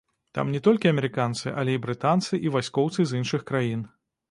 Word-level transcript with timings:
Там 0.37 0.53
не 0.53 0.61
толькі 0.67 0.89
амерыканцы, 0.93 1.51
але 1.63 1.71
і 1.77 1.81
брытанцы, 1.85 2.41
і 2.49 2.53
вайскоўцы 2.57 2.99
з 3.13 3.21
іншых 3.23 3.49
краін. 3.53 3.89